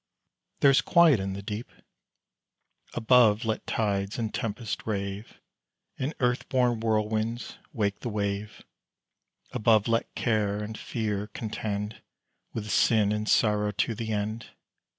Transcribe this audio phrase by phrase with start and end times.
[0.61, 1.71] There's quiet in the deep
[2.95, 5.39] Above let tides and tempests rave,
[5.99, 8.63] And earth born whirlwinds wake the wave;
[9.51, 12.01] Above let care and fear contend,
[12.51, 14.47] With sin and sorrow to the end.